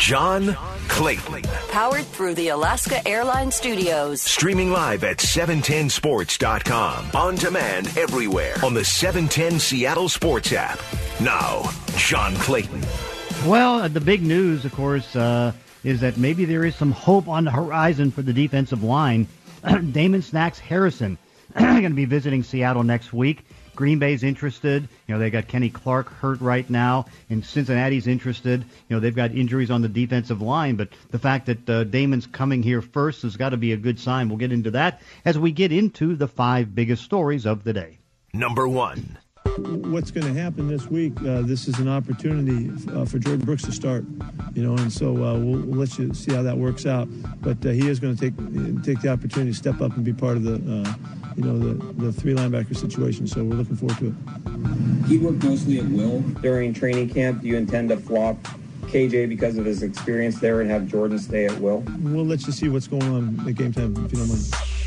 [0.00, 0.56] John
[0.88, 1.42] Clayton.
[1.68, 4.22] Powered through the Alaska Airlines Studios.
[4.22, 7.10] Streaming live at 710sports.com.
[7.14, 10.80] On demand everywhere on the 710 Seattle Sports app.
[11.20, 12.82] Now, John Clayton.
[13.44, 15.52] Well, uh, the big news, of course, uh,
[15.84, 19.28] is that maybe there is some hope on the horizon for the defensive line.
[19.92, 21.18] Damon Snacks Harrison
[21.58, 23.44] going to be visiting Seattle next week.
[23.80, 24.86] Green Bay's interested.
[25.06, 28.60] You know, they got Kenny Clark hurt right now, and Cincinnati's interested.
[28.60, 32.26] You know, they've got injuries on the defensive line, but the fact that uh, Damon's
[32.26, 34.28] coming here first has got to be a good sign.
[34.28, 38.00] We'll get into that as we get into the five biggest stories of the day.
[38.34, 39.16] Number one.
[39.58, 41.12] What's going to happen this week?
[41.20, 44.04] Uh, this is an opportunity uh, for Jordan Brooks to start,
[44.54, 47.08] you know, and so uh, we'll, we'll, let you see how that works out.
[47.40, 48.36] But uh, he is going to take
[48.84, 50.94] take the opportunity to step up and be part of the uh,
[51.36, 53.26] you know, the, the three linebacker situation.
[53.26, 55.06] So we're looking forward to it.
[55.06, 57.42] He worked mostly at will during training camp.
[57.42, 58.36] Do you intend to flop
[58.82, 61.84] KJ because of his experience there and have Jordan stay at will?
[62.00, 64.79] We'll let you see what's going on at game time, if you don't mind.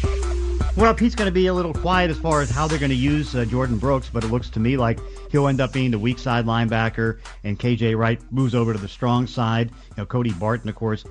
[0.75, 2.95] Well, Pete's going to be a little quiet as far as how they're going to
[2.95, 5.00] use uh, Jordan Brooks, but it looks to me like
[5.31, 8.88] he'll end up being the weak side linebacker, and KJ Wright moves over to the
[8.88, 9.69] strong side.
[9.69, 11.06] You know, Cody Barton, of course,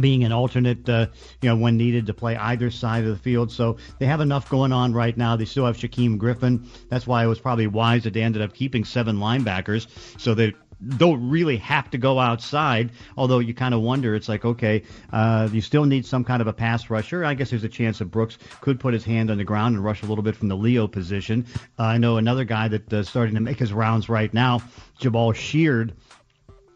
[0.00, 1.06] being an alternate, uh,
[1.40, 3.52] you know, when needed to play either side of the field.
[3.52, 5.36] So they have enough going on right now.
[5.36, 6.66] They still have Shaquem Griffin.
[6.88, 9.86] That's why it was probably wise that they ended up keeping seven linebackers
[10.18, 10.54] so they
[10.88, 12.90] don't really have to go outside.
[13.16, 16.48] Although you kind of wonder, it's like, okay, uh, you still need some kind of
[16.48, 17.24] a pass rusher.
[17.24, 19.84] I guess there's a chance that Brooks could put his hand on the ground and
[19.84, 21.46] rush a little bit from the Leo position.
[21.78, 24.62] Uh, I know another guy that uh, starting to make his rounds right now,
[25.00, 25.94] Jabaal Sheard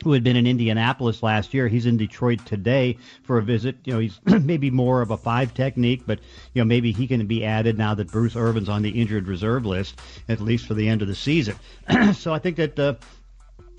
[0.07, 1.67] who had been in Indianapolis last year.
[1.67, 3.77] He's in Detroit today for a visit.
[3.85, 6.21] You know, he's maybe more of a five technique, but
[6.55, 9.67] you know maybe he can be added now that Bruce Irvin's on the injured reserve
[9.67, 11.57] list, at least for the end of the season.
[12.15, 12.95] so I think that uh,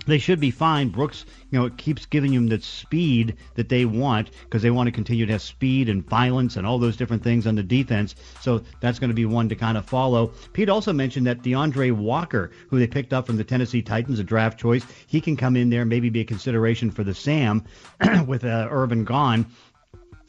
[0.08, 0.88] they should be fine.
[0.88, 4.86] Brooks, you know, it keeps giving them the speed that they want because they want
[4.86, 8.14] to continue to have speed and violence and all those different things on the defense.
[8.40, 10.32] So that's going to be one to kind of follow.
[10.52, 14.24] Pete also mentioned that DeAndre Walker, who they picked up from the Tennessee Titans, a
[14.24, 17.64] draft choice, he can come in there, maybe be a consideration for the Sam
[18.26, 19.46] with uh, Irvin gone.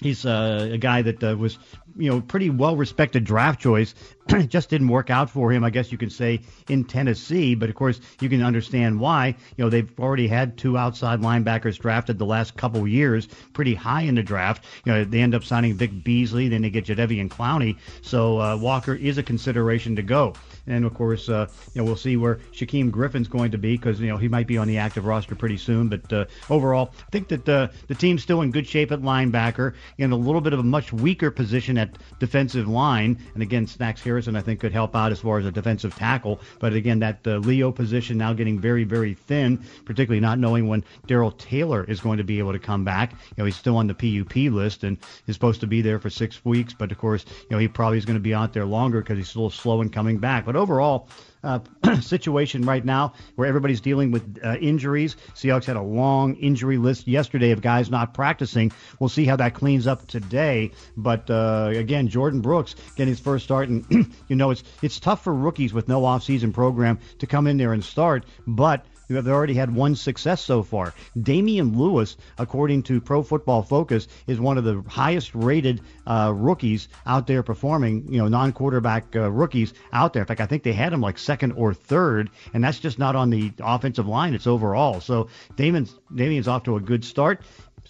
[0.01, 1.57] He's uh, a guy that uh, was,
[1.99, 3.93] you know, pretty well respected draft choice.
[4.47, 7.55] Just didn't work out for him, I guess you could say, in Tennessee.
[7.55, 9.35] But of course, you can understand why.
[9.57, 14.03] You know, they've already had two outside linebackers drafted the last couple years, pretty high
[14.03, 14.65] in the draft.
[14.85, 17.77] You know, they end up signing Vic Beasley, then they get Jadeveon Clowney.
[18.01, 20.33] So uh, Walker is a consideration to go.
[20.67, 23.99] And of course, uh, you know, we'll see where Shaquem Griffin's going to be because
[23.99, 25.89] you know he might be on the active roster pretty soon.
[25.89, 29.73] But uh, overall, I think that uh, the team's still in good shape at linebacker,
[29.97, 31.88] in a little bit of a much weaker position at
[32.19, 33.17] defensive line.
[33.33, 36.39] And again, Snacks Harrison I think could help out as far as a defensive tackle.
[36.59, 40.83] But again, that uh, Leo position now getting very very thin, particularly not knowing when
[41.07, 43.11] Darrell Taylor is going to be able to come back.
[43.11, 46.09] You know, he's still on the PUP list and is supposed to be there for
[46.09, 48.65] six weeks, but of course, you know, he probably is going to be out there
[48.65, 50.45] longer because he's a little slow in coming back.
[50.45, 51.07] But overall,
[51.43, 51.59] uh,
[52.01, 55.15] situation right now where everybody's dealing with uh, injuries.
[55.35, 58.71] Seahawks had a long injury list yesterday of guys not practicing.
[58.99, 60.71] We'll see how that cleans up today.
[60.97, 63.85] But uh, again, Jordan Brooks getting his first start, and
[64.27, 67.73] you know it's it's tough for rookies with no off-season program to come in there
[67.73, 70.93] and start, but They've already had one success so far.
[71.19, 76.89] Damien Lewis, according to Pro Football Focus, is one of the highest rated uh, rookies
[77.07, 80.21] out there performing, you know, non quarterback uh, rookies out there.
[80.21, 83.15] In fact, I think they had him like second or third, and that's just not
[83.15, 85.01] on the offensive line, it's overall.
[85.01, 87.41] So Damien's, Damien's off to a good start.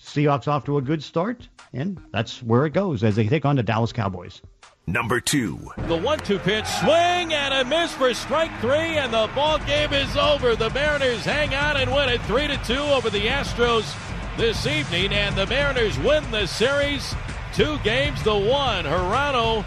[0.02, 3.58] Seahawks off to a good start, and that's where it goes as they take on
[3.58, 4.42] the Dallas Cowboys.
[4.90, 5.60] Number two.
[5.78, 10.18] The one-two pitch, swing and a miss for strike three, and the ball game is
[10.18, 10.56] over.
[10.56, 13.96] The Mariners hang on and win it three to two over the Astros
[14.36, 17.14] this evening, and the Mariners win the series
[17.54, 18.86] two games to one.
[18.86, 19.64] Hirano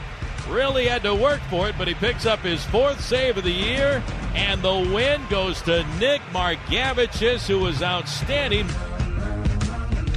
[0.49, 3.53] really had to work for it, but he picks up his fourth save of the
[3.53, 4.03] year,
[4.35, 8.67] and the win goes to Nick Margevicius, who was outstanding.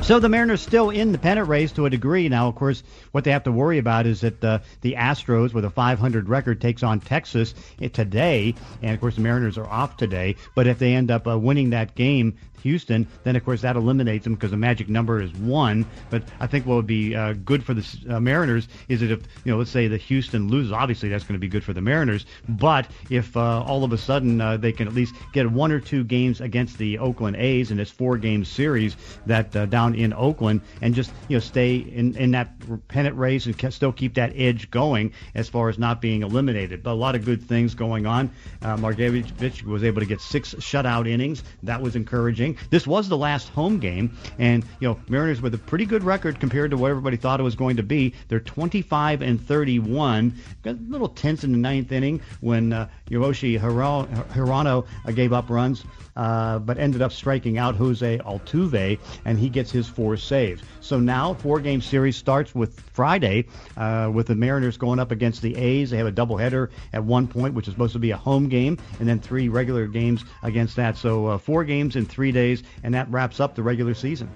[0.05, 2.29] So the Mariners still in the pennant race to a degree.
[2.29, 5.65] Now, of course, what they have to worry about is that uh, the Astros, with
[5.65, 7.55] a 500 record, takes on Texas
[7.91, 8.53] today,
[8.83, 10.35] and of course the Mariners are off today.
[10.53, 14.23] But if they end up uh, winning that game, Houston, then of course that eliminates
[14.23, 15.85] them because the magic number is one.
[16.09, 19.21] But I think what would be uh, good for the uh, Mariners is that if
[19.43, 21.81] you know, let's say the Houston loses, obviously that's going to be good for the
[21.81, 22.25] Mariners.
[22.49, 25.79] But if uh, all of a sudden uh, they can at least get one or
[25.79, 28.97] two games against the Oakland A's in this four-game series
[29.27, 32.49] that uh, down in Oakland and just you know stay in in that
[32.87, 36.81] pennant race and still keep that edge going as far as not being eliminated.
[36.81, 38.31] But a lot of good things going on.
[38.63, 41.43] Uh, Margevich was able to get six shutout innings.
[41.61, 42.54] That was encouraging.
[42.69, 46.39] This was the last home game, and you know Mariners with a pretty good record
[46.39, 48.13] compared to what everybody thought it was going to be.
[48.27, 50.33] They're 25 and 31.
[50.63, 55.83] Got a little tense in the ninth inning when uh, Yoshi Hirano gave up runs
[56.15, 60.61] uh, but ended up striking out Jose Altuve, and he gets his four saves.
[60.81, 65.55] So now four-game series starts with Friday, uh, with the Mariners going up against the
[65.55, 65.89] A's.
[65.89, 68.77] They have a doubleheader at one point, which is supposed to be a home game,
[68.99, 70.97] and then three regular games against that.
[70.97, 74.29] So uh, four games in three days, and that wraps up the regular season.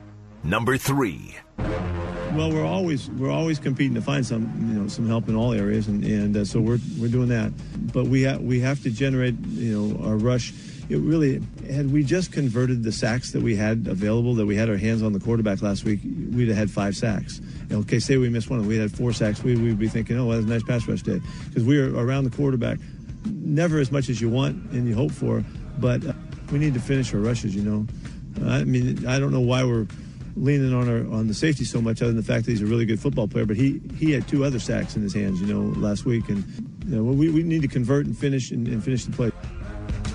[0.44, 1.36] Number three.
[2.34, 5.54] Well, we're always we're always competing to find some you know some help in all
[5.54, 7.52] areas, and and uh, so we're we're doing that.
[7.94, 10.54] But we have we have to generate you know our rush
[10.90, 14.70] it really had we just converted the sacks that we had available that we had
[14.70, 16.00] our hands on the quarterback last week
[16.32, 17.40] we'd have had five sacks
[17.72, 20.38] okay say we missed one we had four sacks we, would be thinking oh well,
[20.38, 22.80] that's a nice pass rush day because we are around the quarterback
[23.26, 25.44] never as much as you want and you hope for
[25.78, 26.14] but uh,
[26.52, 27.88] we need to finish our rushes you know.
[28.46, 29.88] I mean i don't know why we're
[30.36, 32.66] leaning on our on the safety so much other than the fact that he's a
[32.66, 35.48] really good football player but he he had two other sacks in his hands you
[35.48, 36.30] know last week.
[36.30, 36.44] And
[36.90, 39.32] you know, we, we need to convert and finish and, and finish the play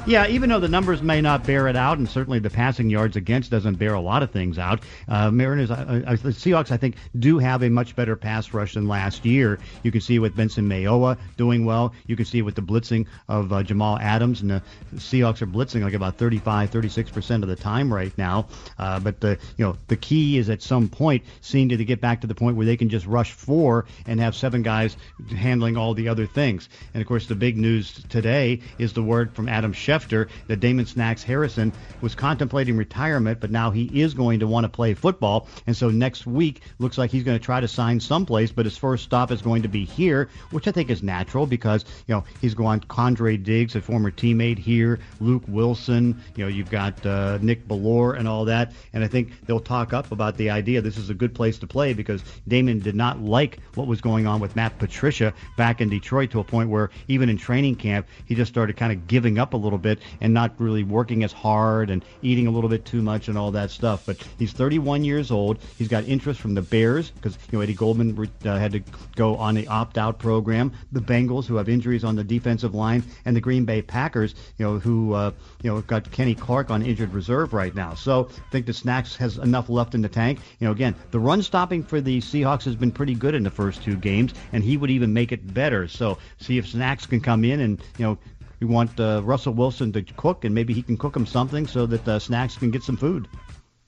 [0.07, 3.17] yeah, even though the numbers may not bear it out, and certainly the passing yards
[3.17, 6.77] against doesn't bear a lot of things out, uh, Mariners, uh, uh, the Seahawks, I
[6.77, 9.59] think, do have a much better pass rush than last year.
[9.83, 11.95] You can see with Benson Mayowa doing well.
[12.07, 14.63] You can see with the blitzing of uh, Jamal Adams, and the
[14.97, 18.49] Seahawks are blitzing like about 35, 36 percent of the time right now.
[18.79, 22.21] Uh, but the you know the key is at some point seeing to get back
[22.21, 24.99] to the point where they can just rush four and have seven guys
[25.35, 26.69] handling all the other things.
[26.93, 30.61] And of course, the big news today is the word from Adam Schefter Schefter that
[30.61, 34.95] Damon Snacks Harrison was contemplating retirement, but now he is going to want to play
[34.95, 35.49] football.
[35.67, 38.77] And so next week looks like he's going to try to sign someplace, but his
[38.77, 42.25] first stop is going to be here, which I think is natural because, you know,
[42.41, 47.39] he's going Quandre Diggs, a former teammate here, Luke Wilson, you know, you've got uh,
[47.41, 48.73] Nick Bellore and all that.
[48.93, 51.67] And I think they'll talk up about the idea this is a good place to
[51.67, 55.89] play because Damon did not like what was going on with Matt Patricia back in
[55.89, 59.39] Detroit to a point where even in training camp, he just started kind of giving
[59.39, 62.85] up a little bit and not really working as hard and eating a little bit
[62.85, 64.05] too much and all that stuff.
[64.07, 65.59] But he's 31 years old.
[65.79, 68.83] He's got interest from the Bears because you know Eddie Goldman uh, had to
[69.17, 70.73] go on the opt-out program.
[70.93, 74.65] The Bengals, who have injuries on the defensive line, and the Green Bay Packers, you
[74.65, 75.31] know, who uh,
[75.63, 77.95] you know got Kenny Clark on injured reserve right now.
[77.95, 80.41] So I think the Snacks has enough left in the tank.
[80.61, 83.51] You know, again, the run stopping for the Seahawks has been pretty good in the
[83.51, 85.89] first two games, and he would even make it better.
[85.89, 88.19] So see if Snacks can come in and you know
[88.61, 91.87] we want uh, Russell Wilson to cook, and maybe he can cook them something so
[91.87, 93.29] that uh, Snacks can get some food.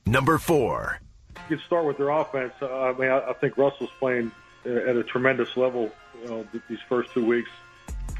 [0.07, 1.01] Number four.
[1.49, 2.53] You can start with their offense.
[2.61, 4.33] Uh, I mean, I, I, think Russell's playing
[4.65, 5.91] at a tremendous level.
[6.23, 7.51] You know, these first two weeks.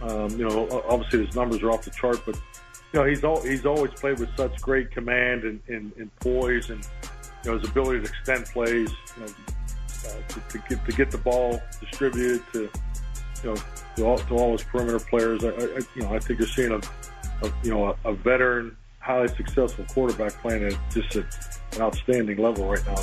[0.03, 2.37] Um, you know, obviously his numbers are off the chart, but
[2.93, 6.69] you know he's all, he's always played with such great command and, and, and poise,
[6.69, 6.87] and
[7.45, 8.91] you know his ability to extend plays.
[9.17, 9.33] You know,
[10.07, 12.71] uh, to, to get to get the ball distributed to
[13.43, 13.57] you know
[13.97, 15.45] to all, to all his perimeter players.
[15.45, 16.81] I, I, you know, I think you're seeing a,
[17.47, 21.21] a you know a, a veteran, highly successful quarterback playing at just a,
[21.73, 22.97] an outstanding level right now.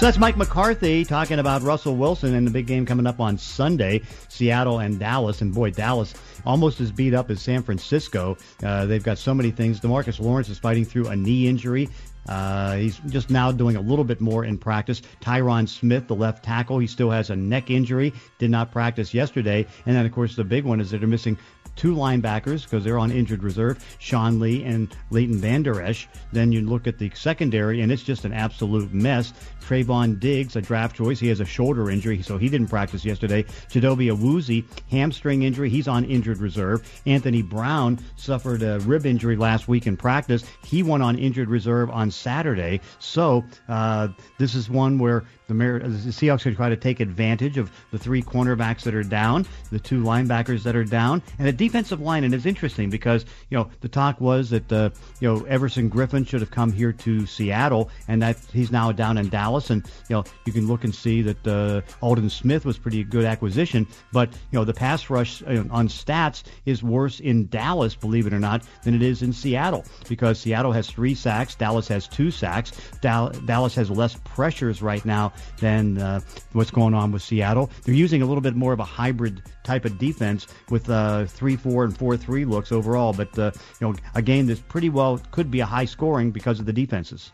[0.00, 3.36] So that's Mike McCarthy talking about Russell Wilson and the big game coming up on
[3.36, 5.42] Sunday, Seattle and Dallas.
[5.42, 6.14] And boy, Dallas
[6.46, 8.38] almost as beat up as San Francisco.
[8.62, 9.78] Uh, they've got so many things.
[9.78, 11.90] Demarcus Lawrence is fighting through a knee injury.
[12.28, 15.02] Uh, he's just now doing a little bit more in practice.
[15.20, 19.66] Tyron Smith, the left tackle, he still has a neck injury, did not practice yesterday.
[19.86, 21.38] And then, of course, the big one is that they're missing
[21.80, 26.08] two linebackers because they're on injured reserve, Sean Lee and Leighton Vander Esch.
[26.30, 29.32] Then you look at the secondary, and it's just an absolute mess.
[29.62, 33.44] Trevon Diggs, a draft choice, he has a shoulder injury, so he didn't practice yesterday.
[33.70, 36.86] Chidobe Awuzie, hamstring injury, he's on injured reserve.
[37.06, 40.44] Anthony Brown suffered a rib injury last week in practice.
[40.66, 42.82] He went on injured reserve on Saturday.
[42.98, 47.58] So uh, this is one where the, Mar- the Seahawks are trying to take advantage
[47.58, 51.52] of the three cornerbacks that are down, the two linebackers that are down, and the
[51.52, 52.22] defensive line.
[52.22, 56.26] And it's interesting because you know the talk was that uh, you know Everson Griffen
[56.26, 59.70] should have come here to Seattle, and that he's now down in Dallas.
[59.70, 63.24] And you know you can look and see that uh, Aldon Smith was pretty good
[63.24, 68.28] acquisition, but you know the pass rush uh, on stats is worse in Dallas, believe
[68.28, 72.06] it or not, than it is in Seattle because Seattle has three sacks, Dallas has
[72.06, 76.20] two sacks, Dallas has less pressures right now than uh,
[76.52, 77.70] what's going on with Seattle.
[77.84, 81.56] They're using a little bit more of a hybrid type of defense with uh, three
[81.56, 83.12] four and four three looks overall.
[83.12, 86.60] But uh, you know, a game that's pretty well could be a high scoring because
[86.60, 87.32] of the defenses.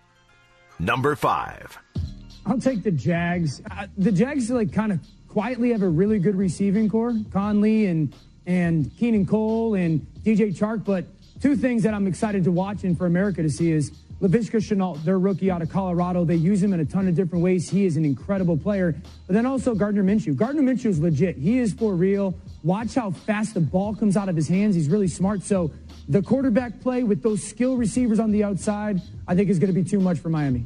[0.78, 1.78] Number five.
[2.44, 3.60] I'll take the Jags.
[3.70, 8.14] Uh, the Jags like kind of quietly have a really good receiving corps, Conley and
[8.46, 10.84] and Keelan Cole and DJ Chark.
[10.84, 11.04] But
[11.40, 15.04] two things that I'm excited to watch and for America to see is Laviska Shenault,
[15.04, 16.24] their rookie out of Colorado.
[16.24, 17.68] They use him in a ton of different ways.
[17.68, 18.94] He is an incredible player.
[19.26, 20.34] But then also Gardner Minshew.
[20.34, 21.36] Gardner Minshew is legit.
[21.36, 22.34] He is for real.
[22.62, 24.74] Watch how fast the ball comes out of his hands.
[24.74, 25.42] He's really smart.
[25.42, 25.70] So
[26.08, 29.78] the quarterback play with those skill receivers on the outside, I think is going to
[29.78, 30.64] be too much for Miami.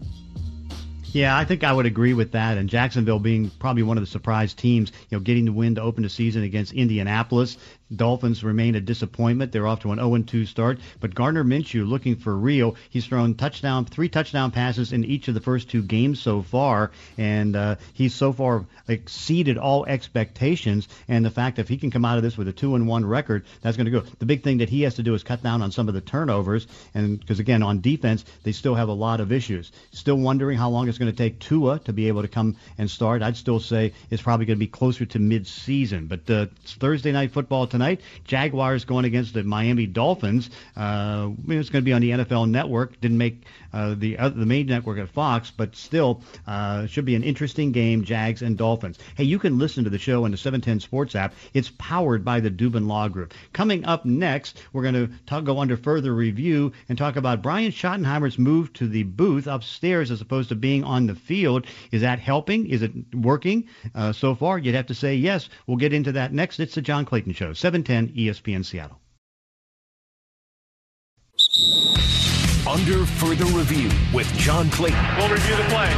[1.12, 2.57] Yeah, I think I would agree with that.
[2.57, 5.83] And Jacksonville being probably one of the surprise teams, you know, getting the win to
[5.83, 7.57] open the season against Indianapolis.
[7.94, 9.52] Dolphins remain a disappointment.
[9.52, 10.78] They're off to an 0-2 start.
[11.00, 12.76] But Gardner Minshew looking for real.
[12.90, 16.92] He's thrown touchdown, three touchdown passes in each of the first two games so far,
[17.18, 20.88] and uh, he's so far exceeded all expectations.
[21.09, 22.87] And the fact that if he can come out of this with a two and
[22.87, 24.00] one record, that's going to go.
[24.18, 26.00] The big thing that he has to do is cut down on some of the
[26.00, 29.73] turnovers, and because again on defense they still have a lot of issues.
[29.92, 32.90] Still wondering how long it's going to take Tua to be able to come and
[32.90, 33.23] start.
[33.23, 36.06] I'd still say it's probably going to be closer to mid-season.
[36.06, 38.00] But uh, Thursday night football tonight tonight.
[38.25, 40.50] Jaguars going against the Miami Dolphins.
[40.76, 43.00] Uh, it's going to be on the NFL Network.
[43.00, 47.14] Didn't make uh, the uh, the main network at Fox, but still uh, should be
[47.14, 48.04] an interesting game.
[48.04, 48.98] Jags and Dolphins.
[49.16, 51.34] Hey, you can listen to the show on the 710 Sports app.
[51.54, 53.34] It's powered by the Dubin Law Group.
[53.52, 58.38] Coming up next, we're going to go under further review and talk about Brian Schottenheimer's
[58.38, 61.66] move to the booth upstairs as opposed to being on the field.
[61.90, 62.66] Is that helping?
[62.66, 64.58] Is it working uh, so far?
[64.58, 65.48] You'd have to say yes.
[65.66, 66.60] We'll get into that next.
[66.60, 69.00] It's the John Clayton Show, 710 ESPN Seattle.
[72.70, 75.04] Under further review with John Clayton.
[75.16, 75.92] We'll review the play.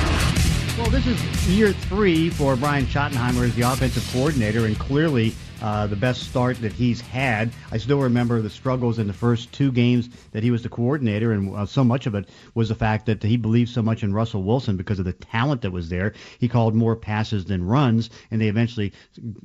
[0.79, 5.87] Well, this is year three for Brian Schottenheimer as the offensive coordinator, and clearly uh,
[5.87, 7.51] the best start that he's had.
[7.71, 11.33] I still remember the struggles in the first two games that he was the coordinator,
[11.33, 14.13] and uh, so much of it was the fact that he believed so much in
[14.13, 16.15] Russell Wilson because of the talent that was there.
[16.41, 18.93] He called more passes than runs, and they eventually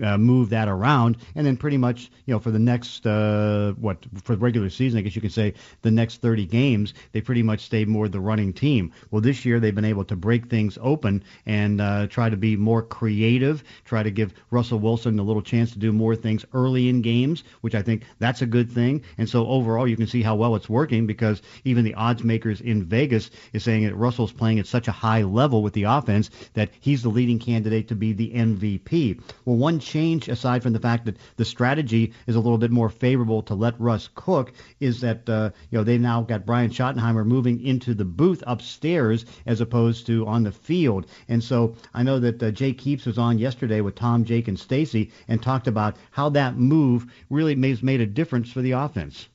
[0.02, 1.18] uh, moved that around.
[1.36, 4.98] And then pretty much, you know, for the next uh, what for the regular season,
[4.98, 8.20] I guess you could say the next 30 games, they pretty much stayed more the
[8.20, 8.92] running team.
[9.12, 12.56] Well, this year they've been able to break things open and uh, try to be
[12.56, 16.46] more creative, try to give Russell Wilson a little chance to do more more things
[16.54, 19.04] early in games, which I think that's a good thing.
[19.18, 22.62] And so overall, you can see how well it's working because even the odds makers
[22.62, 26.30] in Vegas is saying that Russell's playing at such a high level with the offense
[26.54, 29.22] that he's the leading candidate to be the MVP.
[29.44, 32.90] Well, one change aside from the fact that the strategy is a little bit more
[32.90, 37.26] favorable to let Russ cook is that uh, you know they've now got Brian Schottenheimer
[37.26, 41.06] moving into the booth upstairs as opposed to on the field.
[41.28, 44.58] And so I know that uh, Jake Heaps was on yesterday with Tom, Jake, and
[44.58, 49.28] Stacy and talked about how that move really has made a difference for the offense.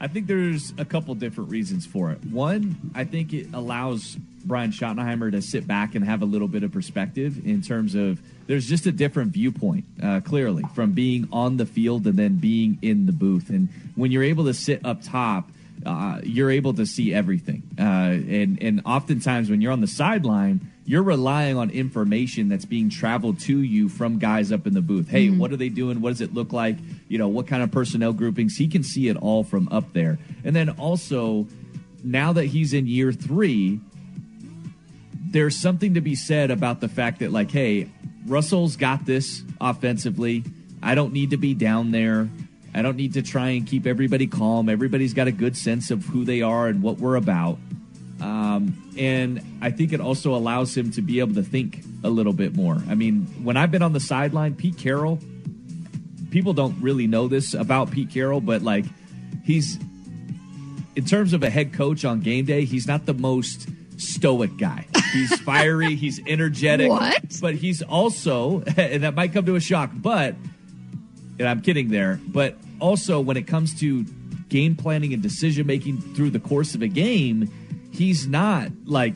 [0.00, 2.24] I think there's a couple different reasons for it.
[2.24, 6.62] One, I think it allows Brian Schottenheimer to sit back and have a little bit
[6.62, 11.58] of perspective in terms of there's just a different viewpoint, uh, clearly, from being on
[11.58, 13.50] the field and then being in the booth.
[13.50, 15.50] And when you're able to sit up top,
[15.84, 17.62] uh, you're able to see everything.
[17.78, 22.88] Uh, and and oftentimes when you're on the sideline, you're relying on information that's being
[22.88, 25.08] traveled to you from guys up in the booth.
[25.08, 25.38] Hey, mm-hmm.
[25.38, 26.00] what are they doing?
[26.00, 26.76] What does it look like?
[27.08, 28.56] You know, what kind of personnel groupings?
[28.56, 30.18] He can see it all from up there.
[30.44, 31.46] And then also,
[32.02, 33.80] now that he's in year three,
[35.30, 37.90] there's something to be said about the fact that like, hey,
[38.26, 40.44] Russell's got this offensively.
[40.82, 42.28] I don't need to be down there.
[42.74, 44.68] I don't need to try and keep everybody calm.
[44.68, 47.58] Everybody's got a good sense of who they are and what we're about.
[48.20, 52.32] Um, and I think it also allows him to be able to think a little
[52.32, 52.76] bit more.
[52.88, 55.18] I mean, when I've been on the sideline, Pete Carroll,
[56.30, 58.84] people don't really know this about Pete Carroll, but like
[59.44, 59.78] he's,
[60.96, 64.86] in terms of a head coach on game day, he's not the most stoic guy.
[65.12, 67.22] He's fiery, he's energetic, what?
[67.40, 70.34] but he's also, and that might come to a shock, but
[71.38, 74.04] and I'm kidding there, but also when it comes to
[74.48, 77.50] game planning and decision making through the course of a game,
[77.92, 79.14] he's not like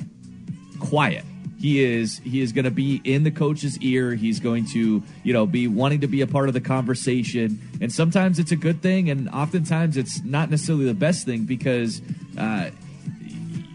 [0.79, 1.25] quiet.
[1.59, 4.14] He is he is going to be in the coach's ear.
[4.14, 7.61] He's going to, you know, be wanting to be a part of the conversation.
[7.81, 12.02] And sometimes it's a good thing and oftentimes it's not necessarily the best thing because
[12.37, 12.71] uh,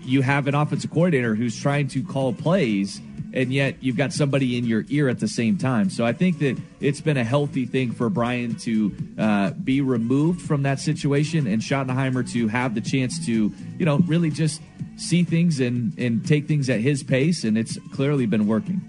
[0.04, 3.00] you have an offensive coordinator who's trying to call plays
[3.34, 5.90] and yet you've got somebody in your ear at the same time.
[5.90, 10.42] So I think that it's been a healthy thing for Brian to uh, be removed
[10.42, 14.62] from that situation and Schottenheimer to have the chance to, you know, really just
[14.96, 17.44] see things and, and take things at his pace.
[17.44, 18.82] And it's clearly been working.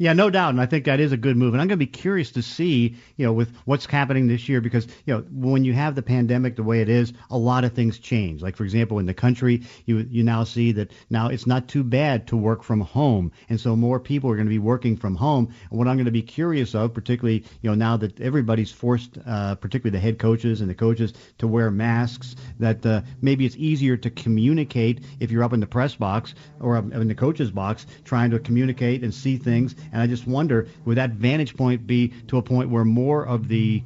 [0.00, 1.52] Yeah, no doubt, and I think that is a good move.
[1.52, 4.62] And I'm going to be curious to see, you know, with what's happening this year,
[4.62, 7.74] because you know, when you have the pandemic the way it is, a lot of
[7.74, 8.40] things change.
[8.40, 11.84] Like for example, in the country, you you now see that now it's not too
[11.84, 15.16] bad to work from home, and so more people are going to be working from
[15.16, 15.52] home.
[15.68, 19.18] And what I'm going to be curious of, particularly, you know, now that everybody's forced,
[19.26, 23.56] uh, particularly the head coaches and the coaches, to wear masks, that uh, maybe it's
[23.56, 27.84] easier to communicate if you're up in the press box or in the coach's box
[28.06, 32.08] trying to communicate and see things and I just wonder, would that vantage point be
[32.28, 33.82] to a point where more of the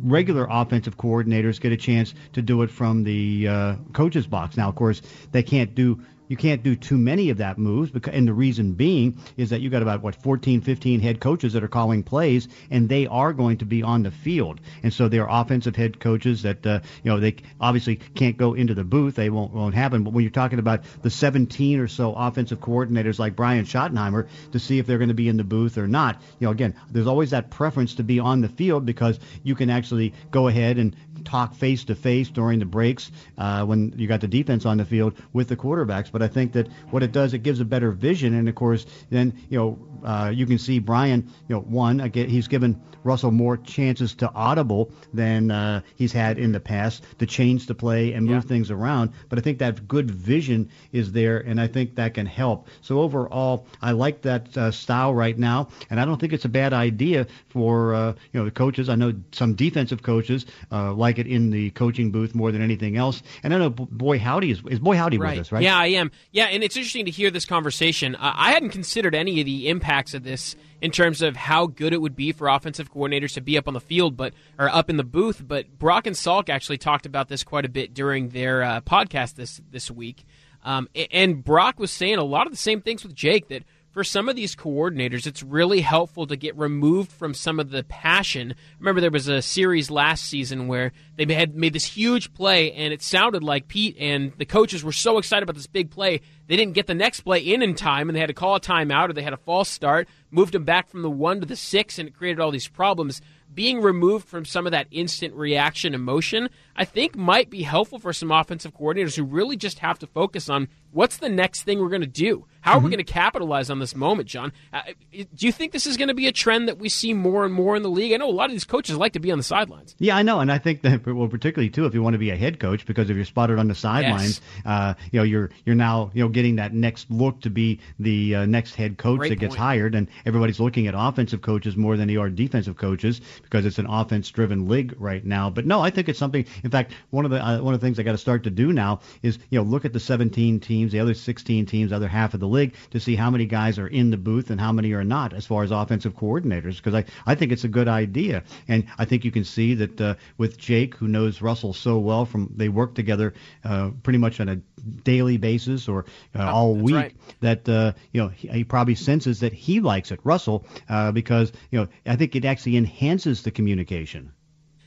[0.00, 4.56] regular offensive coordinators get a chance to do it from the uh, coach's box?
[4.56, 8.14] Now, of course, they can't do you can't do too many of that moves because,
[8.14, 11.64] and the reason being is that you got about what 14 15 head coaches that
[11.64, 14.60] are calling plays and they are going to be on the field.
[14.82, 18.74] And so they're offensive head coaches that uh, you know they obviously can't go into
[18.74, 19.14] the booth.
[19.14, 20.04] They won't won't happen.
[20.04, 24.58] But when you're talking about the 17 or so offensive coordinators like Brian Schottenheimer to
[24.58, 27.06] see if they're going to be in the booth or not you know again there's
[27.06, 30.96] always that preference to be on the field because you can actually go ahead and
[31.26, 34.84] talk face to face during the breaks uh, when you got the defense on the
[34.84, 36.10] field with the quarterbacks.
[36.10, 38.86] But I think that what it does, it gives a better vision, and of course,
[39.10, 41.30] then you know uh, you can see Brian.
[41.48, 46.38] You know, one again, he's given Russell more chances to audible than uh, he's had
[46.38, 48.48] in the past to change the play and move yeah.
[48.48, 49.12] things around.
[49.28, 52.68] But I think that good vision is there, and I think that can help.
[52.82, 56.50] So overall, I like that uh, style right now, and I don't think it's a
[56.50, 58.88] bad idea for uh, you know the coaches.
[58.88, 62.96] I know some defensive coaches uh, like it in the coaching booth more than anything
[62.96, 63.22] else.
[63.42, 65.38] And I know Boy Howdy is, is Boy Howdy right.
[65.38, 65.62] with us, right?
[65.62, 66.10] Yeah, I am.
[66.32, 68.14] Yeah, and it's interesting to hear this conversation.
[68.16, 71.92] Uh, I hadn't considered any of the impacts of this in terms of how good
[71.92, 74.88] it would be for offensive coordinators to be up on the field, but or up
[74.88, 75.42] in the booth.
[75.44, 79.34] But Brock and Salk actually talked about this quite a bit during their uh, podcast
[79.34, 80.24] this this week.
[80.62, 83.64] Um, and Brock was saying a lot of the same things with Jake that
[83.96, 87.82] for some of these coordinators, it's really helpful to get removed from some of the
[87.82, 88.54] passion.
[88.78, 92.92] Remember, there was a series last season where they had made this huge play, and
[92.92, 96.56] it sounded like Pete and the coaches were so excited about this big play, they
[96.56, 99.08] didn't get the next play in in time, and they had to call a timeout,
[99.08, 101.98] or they had a false start, moved him back from the one to the six,
[101.98, 103.22] and it created all these problems.
[103.54, 108.12] Being removed from some of that instant reaction emotion, I think, might be helpful for
[108.12, 111.88] some offensive coordinators who really just have to focus on what's the next thing we're
[111.88, 112.86] going to do how are mm-hmm.
[112.86, 114.52] we going to capitalize on this moment, John?
[114.72, 117.44] Uh, do you think this is going to be a trend that we see more
[117.44, 118.12] and more in the league?
[118.12, 119.94] I know a lot of these coaches like to be on the sidelines.
[120.00, 122.30] Yeah, I know, and I think that well, particularly too, if you want to be
[122.30, 124.66] a head coach, because if you're spotted on the sidelines, yes.
[124.66, 128.34] uh, you know you're you're now you know getting that next look to be the
[128.34, 131.96] uh, next head coach Great that gets hired, and everybody's looking at offensive coaches more
[131.96, 135.48] than they are defensive coaches because it's an offense-driven league right now.
[135.50, 136.44] But no, I think it's something.
[136.66, 138.50] In fact, one of the uh, one of the things I got to start to
[138.50, 142.08] do now is you know look at the 17 teams, the other 16 teams, other
[142.08, 144.72] half of the league to see how many guys are in the booth and how
[144.72, 147.86] many are not as far as offensive coordinators because I, I think it's a good
[147.86, 148.42] idea.
[148.66, 152.26] And I think you can see that uh, with Jake, who knows Russell so well
[152.26, 154.56] from they work together uh, pretty much on a
[155.04, 157.16] daily basis or uh, all week right.
[157.42, 161.52] that uh, you know he, he, probably senses that he likes it, Russell, uh, because
[161.70, 164.32] you know I think it actually enhances the communication.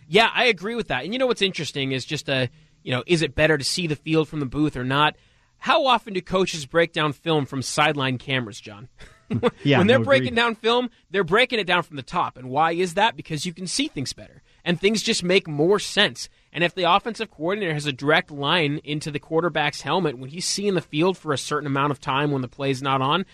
[0.10, 1.04] Yeah, I agree with that.
[1.06, 2.50] And you know what's interesting is just a
[2.84, 5.16] you know is it better to see the field from the booth or not?
[5.60, 8.90] How often do coaches break down film from sideline cameras, John?
[9.64, 10.36] yeah, when they're no, breaking agreed.
[10.36, 12.38] down film, they're breaking it down from the top.
[12.38, 13.16] And why is that?
[13.16, 16.30] Because you can see things better and things just make more sense.
[16.52, 20.46] And if the offensive coordinator has a direct line into the quarterback's helmet when he's
[20.46, 23.26] seeing the field for a certain amount of time when the play's not on,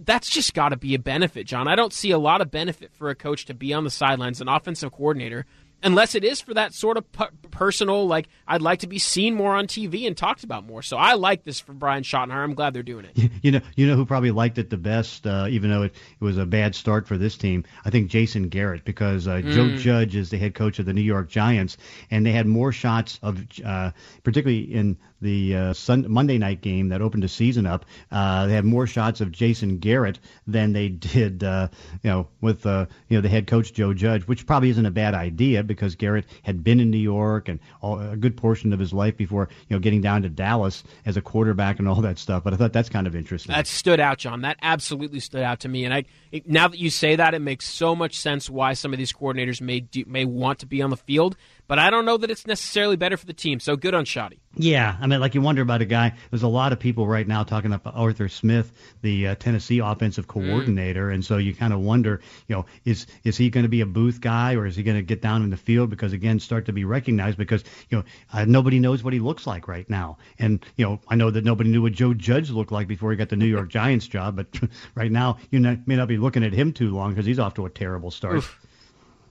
[0.00, 1.66] that's just got to be a benefit, John.
[1.66, 4.40] I don't see a lot of benefit for a coach to be on the sidelines,
[4.40, 5.46] an offensive coordinator,
[5.82, 7.04] unless it is for that sort of
[7.50, 10.82] personal, like I'd like to be seen more on TV and talked about more.
[10.82, 12.44] So I like this for Brian Schottenheimer.
[12.44, 13.30] I'm glad they're doing it.
[13.42, 16.24] You know, you know who probably liked it the best, uh, even though it, it,
[16.24, 17.64] was a bad start for this team.
[17.86, 19.52] I think Jason Garrett, because uh, mm.
[19.52, 21.78] Joe Judge is the head coach of the New York Giants,
[22.10, 23.92] and they had more shots of, uh,
[24.24, 27.84] particularly in the uh, Sunday, Monday night game that opened the season up.
[28.10, 31.68] Uh, they had more shots of Jason Garrett than they did, uh,
[32.02, 34.90] you know, with uh, you know the head coach Joe Judge, which probably isn't a
[34.90, 38.78] bad idea because Garrett had been in New York and all, a good portion of
[38.78, 42.18] his life before you know getting down to Dallas as a quarterback and all that
[42.18, 42.44] stuff.
[42.44, 43.54] But I thought that's kind of interesting.
[43.54, 44.42] That stood out, John.
[44.42, 45.84] That absolutely stood out to me.
[45.84, 46.04] And I
[46.46, 49.60] now that you say that, it makes so much sense why some of these coordinators
[49.60, 51.36] may may want to be on the field
[51.70, 53.60] but I don't know that it's necessarily better for the team.
[53.60, 54.40] So good on Schotty.
[54.56, 56.14] Yeah, I mean, like you wonder about a guy.
[56.32, 60.26] There's a lot of people right now talking about Arthur Smith, the uh, Tennessee offensive
[60.26, 60.48] Mm.
[60.48, 63.82] coordinator, and so you kind of wonder, you know, is is he going to be
[63.82, 66.40] a booth guy or is he going to get down in the field because again
[66.40, 69.88] start to be recognized because you know uh, nobody knows what he looks like right
[69.88, 73.12] now, and you know I know that nobody knew what Joe Judge looked like before
[73.12, 74.48] he got the New York Giants job, but
[74.96, 77.66] right now you may not be looking at him too long because he's off to
[77.66, 78.38] a terrible start.
[78.38, 78.60] Oof.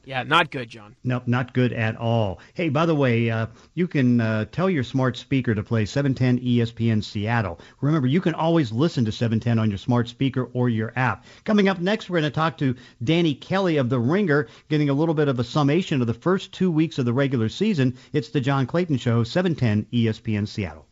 [0.09, 0.95] Yeah, not good, John.
[1.03, 2.39] Nope, not good at all.
[2.55, 3.45] Hey, by the way, uh,
[3.75, 7.59] you can uh, tell your smart speaker to play 710 ESPN Seattle.
[7.79, 11.25] Remember, you can always listen to 710 on your smart speaker or your app.
[11.43, 14.95] Coming up next, we're going to talk to Danny Kelly of The Ringer, getting a
[14.95, 17.95] little bit of a summation of the first two weeks of the regular season.
[18.11, 20.88] It's the John Clayton Show, 710 ESPN Seattle.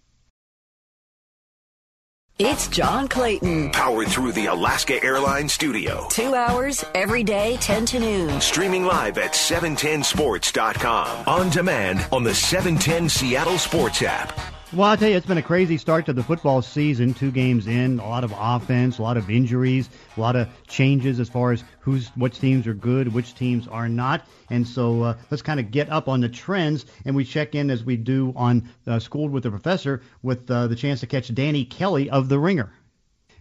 [2.40, 3.72] It's John Clayton.
[3.72, 6.06] Powered through the Alaska Airlines studio.
[6.12, 8.40] Two hours every day, 10 to noon.
[8.42, 11.26] Streaming live at 710sports.com.
[11.26, 14.40] On demand on the 710 Seattle Sports app.
[14.74, 17.14] Well, I'll tell you, it's been a crazy start to the football season.
[17.14, 21.22] Two games in, a lot of offense, a lot of injuries, a lot of changes
[21.22, 24.28] as far as who's which teams are good, which teams are not.
[24.50, 27.70] And so uh, let's kind of get up on the trends, and we check in
[27.70, 31.34] as we do on uh, Schooled with the Professor with uh, the chance to catch
[31.34, 32.70] Danny Kelly of The Ringer.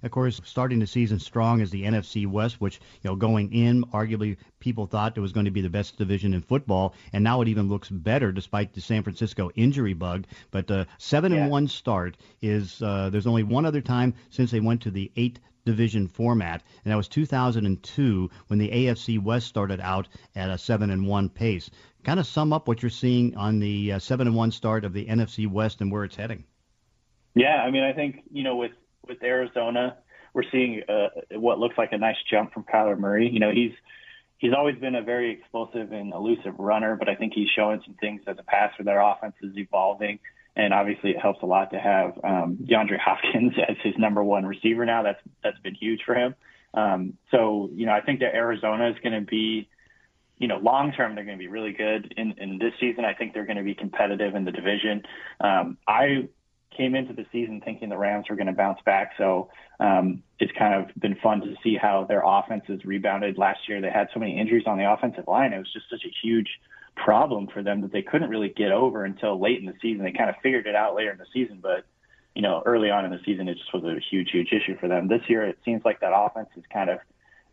[0.03, 3.85] Of course, starting the season strong as the NFC West, which you know going in,
[3.85, 7.41] arguably people thought it was going to be the best division in football, and now
[7.41, 10.27] it even looks better despite the San Francisco injury bug.
[10.51, 14.61] But uh, seven and one start is uh, there's only one other time since they
[14.61, 19.81] went to the eight division format, and that was 2002 when the AFC West started
[19.81, 21.71] out at a seven and one pace.
[22.05, 24.93] Kind of sum up what you're seeing on the uh, seven and one start of
[24.93, 26.45] the NFC West and where it's heading.
[27.35, 28.73] Yeah, I mean, I think you know with
[29.07, 29.97] with Arizona,
[30.37, 33.29] we're seeing uh, what looks like a nice jump from Kyler Murray.
[33.33, 33.73] You know, he's
[34.39, 37.95] he's always been a very explosive and elusive runner, but I think he's showing some
[37.95, 38.83] things as a passer.
[38.85, 40.19] Their offense is evolving,
[40.55, 44.45] and obviously it helps a lot to have um, DeAndre Hopkins as his number one
[44.45, 45.03] receiver now.
[45.03, 46.35] That's that's been huge for him.
[46.75, 49.69] Um, so you know, I think that Arizona is going to be.
[50.39, 52.13] You know, long term, they're going to be really good.
[52.19, 55.03] In, in this season, I think they're going to be competitive in the division.
[55.41, 56.29] Um, I
[56.75, 59.13] came into the season thinking the Rams were going to bounce back.
[59.19, 59.51] So
[59.81, 63.39] um, it's kind of been fun to see how their offense has rebounded.
[63.39, 65.53] Last year, they had so many injuries on the offensive line.
[65.53, 66.49] It was just such a huge
[66.95, 70.05] problem for them that they couldn't really get over until late in the season.
[70.05, 71.85] They kind of figured it out later in the season, but
[72.35, 74.89] you know, early on in the season, it just was a huge, huge issue for
[74.89, 75.09] them.
[75.09, 76.99] This year, it seems like that offense is kind of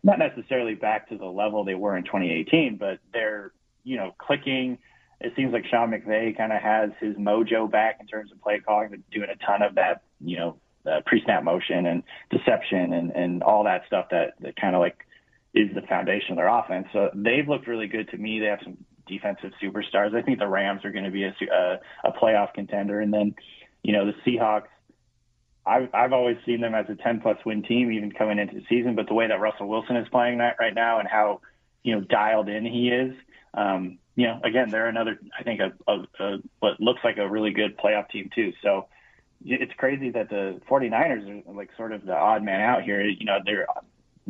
[0.02, 4.76] not necessarily back to the level they were in 2018, but they're, you know, clicking
[5.24, 8.60] it seems like Sean McVay kind of has his mojo back in terms of play
[8.60, 10.56] calling, but doing a ton of that, you know,
[10.86, 15.06] uh, pre-snap motion and deception and, and all that stuff that, that kind of like
[15.54, 16.86] is the foundation of their offense.
[16.92, 18.40] So they've looked really good to me.
[18.40, 20.14] They have some defensive superstars.
[20.14, 23.00] I think the Rams are going to be a, a, a playoff contender.
[23.00, 23.34] And then,
[23.82, 24.68] you know, the Seahawks,
[25.66, 28.64] I've, I've always seen them as a 10 plus win team, even coming into the
[28.68, 31.40] season, but the way that Russell Wilson is playing that right now and how,
[31.82, 33.14] you know, dialed in he is,
[33.54, 37.28] um, you know, again, they're another, I think, a, a, a what looks like a
[37.28, 38.52] really good playoff team too.
[38.62, 38.86] So
[39.44, 43.02] it's crazy that the 49ers are like sort of the odd man out here.
[43.02, 43.66] You know, they're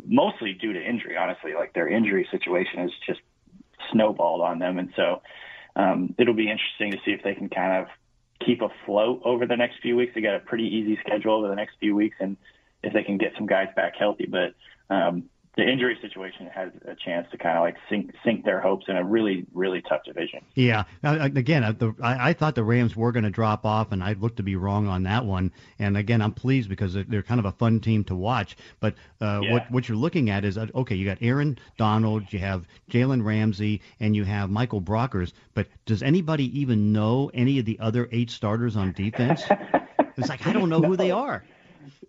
[0.05, 1.53] mostly due to injury, honestly.
[1.53, 3.19] Like their injury situation is just
[3.91, 5.21] snowballed on them, and so
[5.75, 7.87] um, it'll be interesting to see if they can kind of
[8.45, 10.13] keep afloat over the next few weeks.
[10.15, 12.37] They got a pretty easy schedule over the next few weeks, and
[12.83, 14.53] if they can get some guys back healthy, but
[14.93, 18.85] um, the injury situation has a chance to kind of like sink sink their hopes
[18.89, 20.41] in a really really tough division.
[20.53, 24.13] Yeah, again, the, I, I thought the Rams were going to drop off, and I
[24.13, 25.51] looked to be wrong on that one.
[25.79, 28.57] And again, I'm pleased because they're kind of a fun team to watch.
[28.79, 29.53] But uh, Yeah.
[29.53, 33.23] what what you're looking at is uh, okay, you got Aaron Donald, you have Jalen
[33.23, 35.31] Ramsey, and you have Michael Brockers.
[35.53, 39.43] But does anybody even know any of the other eight starters on defense?
[40.17, 41.43] it's like I don't know who they are.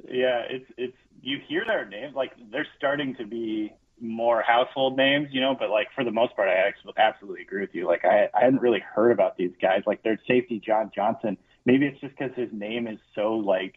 [0.08, 5.28] Yeah, it's it's you hear their names like they're starting to be more household names,
[5.32, 7.86] you know, but like for the most part, I absolutely agree with you.
[7.86, 9.82] Like I I hadn't really heard about these guys.
[9.86, 11.36] Like their safety John Johnson.
[11.64, 13.74] Maybe it's just because his name is so like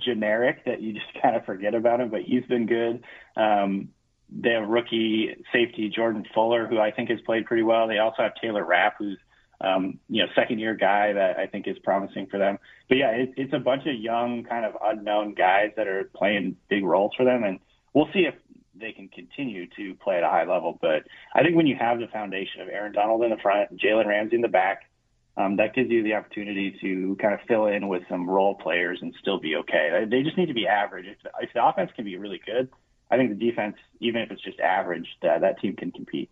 [0.00, 2.10] generic that you just kind of forget about him.
[2.10, 3.04] But he's been good.
[3.36, 3.90] Um,
[4.30, 7.88] they have rookie safety Jordan Fuller, who I think has played pretty well.
[7.88, 9.18] They also have Taylor Rapp, who's
[9.60, 12.58] um, you know, second year guy that I think is promising for them.
[12.88, 16.56] But yeah, it, it's a bunch of young, kind of unknown guys that are playing
[16.68, 17.58] big roles for them, and
[17.92, 18.34] we'll see if
[18.80, 20.78] they can continue to play at a high level.
[20.80, 24.06] But I think when you have the foundation of Aaron Donald in the front, Jalen
[24.06, 24.82] Ramsey in the back,
[25.36, 28.98] um, that gives you the opportunity to kind of fill in with some role players
[29.02, 30.04] and still be okay.
[30.08, 31.06] They just need to be average.
[31.06, 32.68] If, if the offense can be really good,
[33.10, 36.30] I think the defense, even if it's just average, that that team can compete.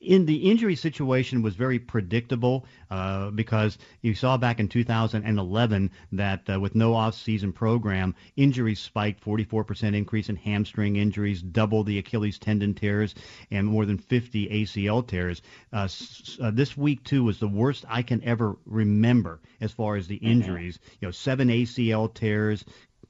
[0.00, 6.48] In the injury situation was very predictable uh, because you saw back in 2011 that
[6.50, 12.38] uh, with no off-season program, injuries spiked 44% increase in hamstring injuries, double the Achilles
[12.38, 13.14] tendon tears,
[13.50, 15.42] and more than 50 ACL tears.
[15.72, 19.96] Uh, s- uh, this week too was the worst I can ever remember as far
[19.96, 20.78] as the injuries.
[21.00, 22.64] You know, seven ACL tears,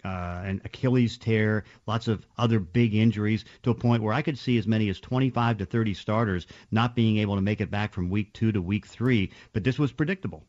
[0.05, 4.39] uh, an Achilles tear, lots of other big injuries to a point where I could
[4.39, 7.93] see as many as 25 to 30 starters not being able to make it back
[7.93, 9.31] from week two to week three.
[9.53, 10.45] But this was predictable.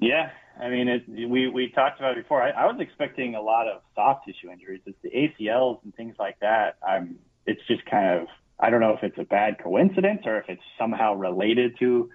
[0.00, 2.42] Yeah, I mean, it, we we talked about it before.
[2.42, 4.80] I, I was expecting a lot of soft tissue injuries.
[4.86, 6.76] It's the ACLs and things like that.
[6.86, 7.18] I'm.
[7.46, 8.28] It's just kind of.
[8.58, 12.08] I don't know if it's a bad coincidence or if it's somehow related to,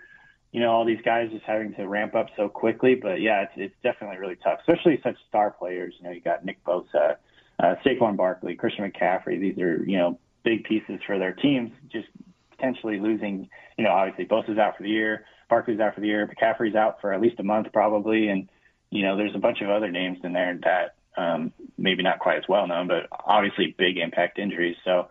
[0.52, 2.96] you know, all these guys just having to ramp up so quickly.
[2.96, 5.94] But yeah, it's it's definitely really tough, especially such star players.
[6.00, 7.18] You know, you got Nick Bosa,
[7.60, 9.40] uh, Saquon Barkley, Christian McCaffrey.
[9.40, 11.72] These are you know big pieces for their teams.
[11.92, 12.08] Just
[12.52, 13.50] potentially losing.
[13.78, 15.26] You know, obviously Bosa's out for the year.
[15.50, 16.28] Barkley's out for the year.
[16.28, 18.50] McCaffrey's out for at least a month probably, and
[18.90, 22.38] you know there's a bunch of other names in there that um, maybe not quite
[22.38, 24.78] as well known, but obviously big impact injuries.
[24.84, 25.10] So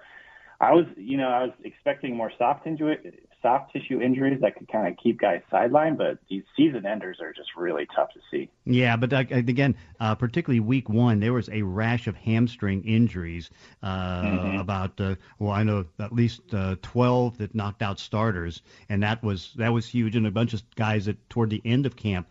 [0.61, 2.99] I was, you know, I was expecting more soft injury,
[3.43, 7.33] soft tissue injuries that could kind of keep guys sidelined, but these season enders are
[7.33, 8.51] just really tough to see.
[8.65, 13.51] Yeah, but uh, again, uh, particularly week one, there was a rash of hamstring injuries.
[13.83, 14.61] Uh, Mhm.
[14.61, 19.23] About uh, well, I know at least uh, 12 that knocked out starters, and that
[19.23, 20.17] was that was huge.
[20.17, 22.29] And a bunch of guys that toward the end of camp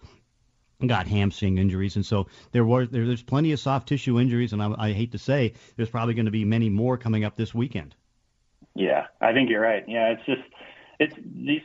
[0.86, 4.62] got hamstring injuries, and so there was there, there's plenty of soft tissue injuries, and
[4.62, 7.54] I, I hate to say there's probably going to be many more coming up this
[7.54, 7.96] weekend.
[8.76, 9.84] Yeah, I think you're right.
[9.88, 10.42] Yeah, it's just
[11.00, 11.62] it's these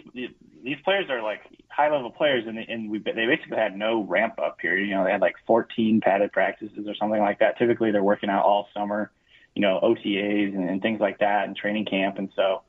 [0.63, 4.35] these players are like high level players, and and we they basically had no ramp
[4.39, 4.89] up period.
[4.89, 7.59] You know, they had like 14 padded practices or something like that.
[7.59, 9.11] Typically, they're working out all summer,
[9.55, 12.19] you know, OTAs and, and things like that, and training camp.
[12.19, 12.63] And so,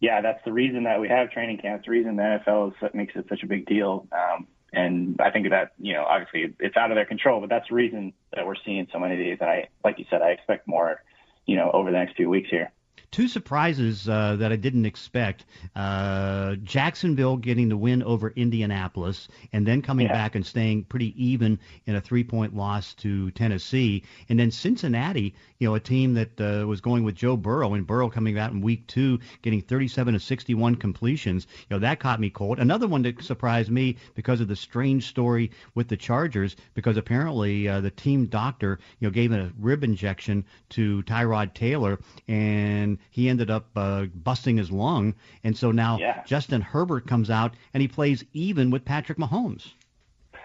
[0.00, 1.78] yeah, that's the reason that we have training camp.
[1.78, 4.06] It's the reason the NFL is, makes it such a big deal.
[4.12, 7.68] Um, and I think that you know, obviously, it's out of their control, but that's
[7.68, 9.38] the reason that we're seeing so many of these.
[9.40, 11.02] And I, like you said, I expect more,
[11.46, 12.70] you know, over the next few weeks here.
[13.10, 15.44] Two surprises uh, that I didn't expect:
[15.76, 20.14] uh, Jacksonville getting the win over Indianapolis, and then coming Yeah.
[20.14, 25.68] back and staying pretty even in a three-point loss to Tennessee, and then Cincinnati, you
[25.68, 28.62] know, a team that uh, was going with Joe Burrow, and Burrow coming out in
[28.62, 31.46] week two, getting 37 to 61 completions.
[31.68, 32.58] You know, that caught me cold.
[32.58, 37.68] Another one that surprised me because of the strange story with the Chargers, because apparently
[37.68, 43.28] uh, the team doctor, you know, gave a rib injection to Tyrod Taylor, and he
[43.28, 45.14] ended up uh, busting his lung,
[45.44, 46.22] and so now Yeah.
[46.26, 49.72] Justin Herbert comes out and he plays even with Patrick Mahomes.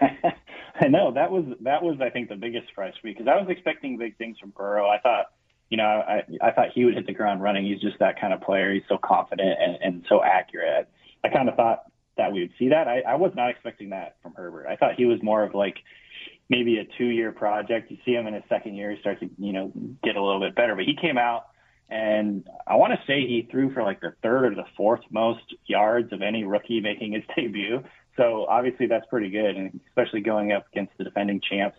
[0.80, 3.36] I know that was that was I think the biggest surprise for me because I
[3.40, 4.88] was expecting big things from Burrow.
[4.88, 5.26] I thought,
[5.70, 7.64] you know, I I thought he would hit the ground running.
[7.64, 8.72] He's just that kind of player.
[8.72, 10.88] He's so confident and, and so accurate.
[11.24, 11.84] I kind of thought
[12.16, 12.86] that we would see that.
[12.88, 14.66] I, I was not expecting that from Herbert.
[14.68, 15.76] I thought he was more of like
[16.48, 17.90] maybe a two year project.
[17.90, 19.72] You see him in his second year, he starts to you know
[20.04, 20.74] get a little bit better.
[20.76, 21.46] But he came out
[21.90, 25.54] and I want to say he threw for like the third or the fourth most
[25.66, 27.82] yards of any rookie making his debut.
[28.16, 31.78] So obviously that's pretty good, and especially going up against the defending champs.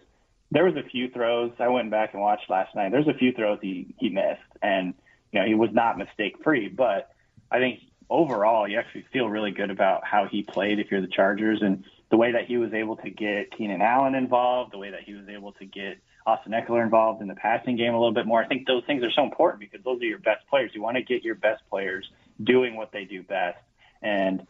[0.51, 2.91] There was a few throws I went back and watched last night.
[2.91, 4.93] There's a few throws he he missed, and
[5.31, 6.69] you know he was not mistake free.
[6.69, 7.09] But
[7.51, 11.07] I think overall you actually feel really good about how he played if you're the
[11.07, 14.89] Chargers and the way that he was able to get Keenan Allen involved, the way
[14.89, 18.13] that he was able to get Austin Ekeler involved in the passing game a little
[18.13, 18.43] bit more.
[18.43, 20.71] I think those things are so important because those are your best players.
[20.73, 22.09] You want to get your best players
[22.43, 23.57] doing what they do best.
[24.01, 24.45] And,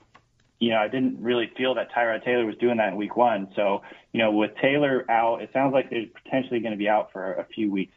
[0.59, 3.49] you know, I didn't really feel that Tyrod Taylor was doing that in week one.
[3.55, 7.11] So, you know, with Taylor out, it sounds like they're potentially going to be out
[7.11, 7.93] for a few weeks.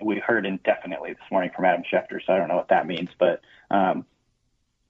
[0.00, 3.10] We heard indefinitely this morning from Adam Schefter, so I don't know what that means.
[3.18, 4.04] But um,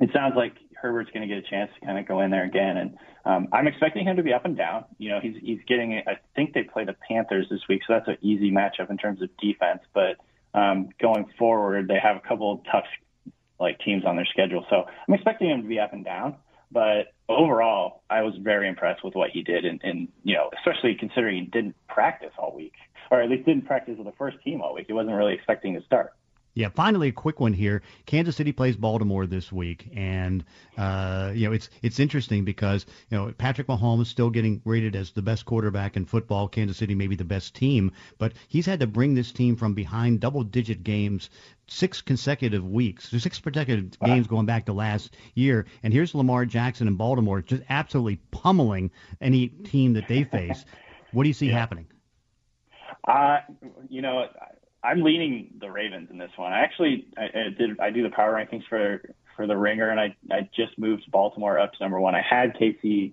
[0.01, 2.45] it sounds like Herbert's going to get a chance to kind of go in there
[2.45, 4.85] again, and um, I'm expecting him to be up and down.
[4.99, 6.03] You know, he's he's getting.
[6.07, 9.23] I think they play the Panthers this week, so that's an easy matchup in terms
[9.23, 9.81] of defense.
[9.95, 10.17] But
[10.59, 12.85] um, going forward, they have a couple of tough
[13.59, 16.37] like teams on their schedule, so I'm expecting him to be up and down.
[16.71, 20.97] But overall, I was very impressed with what he did, and, and you know, especially
[20.97, 22.75] considering he didn't practice all week,
[23.11, 24.87] or at least didn't practice with the first team all week.
[24.89, 26.13] He wasn't really expecting to start.
[26.55, 27.83] Yeah, finally a quick one here.
[28.07, 30.45] Kansas City plays Baltimore this week, and
[30.79, 34.95] uh, you know it's it's interesting because you know Patrick Mahomes is still getting rated
[34.95, 36.47] as the best quarterback in football.
[36.47, 39.75] Kansas City may be the best team, but he's had to bring this team from
[39.75, 41.29] behind double-digit games
[41.67, 45.67] six consecutive weeks, six consecutive games going back to last year.
[45.83, 50.65] And here's Lamar Jackson in Baltimore just absolutely pummeling any team that they face.
[51.13, 51.87] what do you see happening?
[53.09, 53.39] Uh,
[53.89, 54.29] you know,
[54.85, 56.53] I'm leaning the Ravens in this one.
[56.53, 59.03] I actually I, I did I do the power rankings for
[59.37, 62.15] for the Ringer, and I I just moved Baltimore up to number one.
[62.15, 63.13] I had KC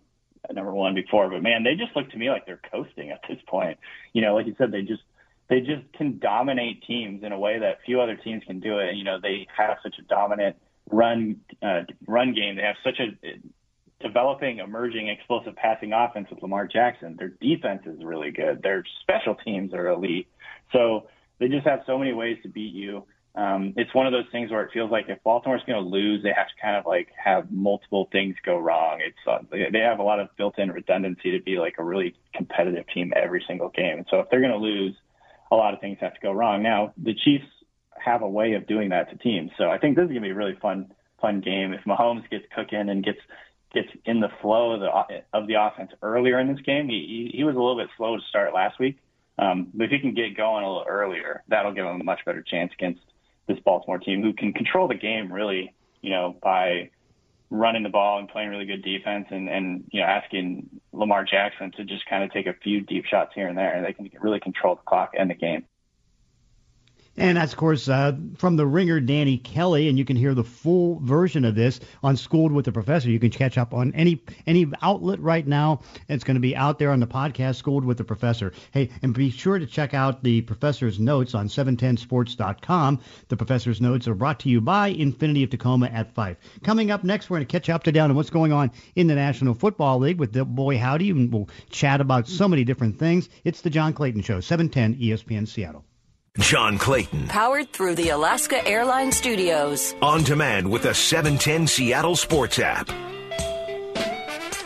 [0.49, 3.21] at number one before, but man, they just look to me like they're coasting at
[3.27, 3.79] this point.
[4.13, 5.03] You know, like you said, they just
[5.51, 8.89] they just can dominate teams in a way that few other teams can do it.
[8.89, 10.55] And, you know, they have such a dominant
[10.89, 12.55] run uh, run game.
[12.55, 13.17] They have such a
[14.01, 17.17] developing, emerging, explosive passing offense with Lamar Jackson.
[17.17, 18.63] Their defense is really good.
[18.63, 20.27] Their special teams are elite.
[20.71, 21.07] So
[21.41, 23.03] they just have so many ways to beat you.
[23.33, 26.21] Um, it's one of those things where it feels like if Baltimore's going to lose,
[26.21, 28.99] they have to kind of like have multiple things go wrong.
[29.01, 32.85] It's uh, they have a lot of built-in redundancy to be like a really competitive
[32.93, 33.97] team every single game.
[33.97, 34.95] And so if they're going to lose,
[35.51, 36.61] a lot of things have to go wrong.
[36.61, 37.47] Now the Chiefs
[37.97, 40.27] have a way of doing that to teams, so I think this is going to
[40.27, 41.73] be a really fun fun game.
[41.73, 43.19] If Mahomes gets cooking and gets
[43.73, 46.89] gets in the flow of the of the offense earlier in this game.
[46.89, 48.97] He he was a little bit slow to start last week,
[49.37, 52.19] um, but if he can get going a little earlier, that'll give him a much
[52.25, 53.01] better chance against
[53.47, 56.89] this Baltimore team, who can control the game really, you know, by
[57.49, 61.71] running the ball and playing really good defense, and and you know asking Lamar Jackson
[61.71, 64.09] to just kind of take a few deep shots here and there, and they can
[64.19, 65.65] really control the clock and the game.
[67.17, 69.89] And that's, of course, uh, from the ringer, Danny Kelly.
[69.89, 73.09] And you can hear the full version of this on Schooled with the Professor.
[73.09, 75.81] You can catch up on any any outlet right now.
[76.07, 78.53] It's going to be out there on the podcast, Schooled with the Professor.
[78.71, 83.01] Hey, and be sure to check out the Professor's notes on 710sports.com.
[83.27, 86.37] The Professor's notes are brought to you by Infiniti of Tacoma at Fife.
[86.63, 89.07] Coming up next, we're going to catch up to down on what's going on in
[89.07, 92.99] the National Football League with the boy Howdy, and we'll chat about so many different
[92.99, 93.27] things.
[93.43, 95.83] It's the John Clayton Show, 710 ESPN Seattle.
[96.39, 97.27] John Clayton.
[97.27, 99.93] Powered through the Alaska Airlines Studios.
[100.01, 102.89] On demand with the 710 Seattle Sports app.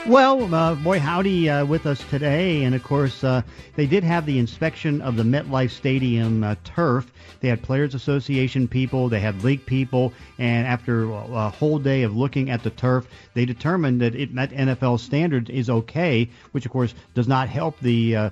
[0.06, 2.63] Well, uh, boy, howdy uh, with us today.
[2.65, 3.41] And of course, uh,
[3.75, 7.12] they did have the inspection of the MetLife Stadium uh, turf.
[7.39, 12.15] They had Players Association people, they had league people, and after a whole day of
[12.15, 16.71] looking at the turf, they determined that it met NFL standards is okay, which of
[16.71, 18.32] course does not help the